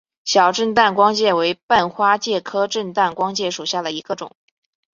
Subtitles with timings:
[0.25, 4.31] 小震旦光介为半花介科震旦光介属下的一个种。